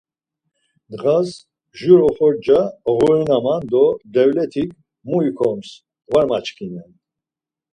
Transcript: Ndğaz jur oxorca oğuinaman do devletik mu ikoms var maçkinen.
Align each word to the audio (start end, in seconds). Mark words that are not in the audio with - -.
Ndğaz 0.91 1.29
jur 1.79 1.99
oxorca 2.09 2.59
oğuinaman 2.91 3.61
do 3.71 3.85
devletik 4.15 4.69
mu 5.09 5.17
ikoms 5.29 5.69
var 6.13 6.25
maçkinen. 6.31 6.91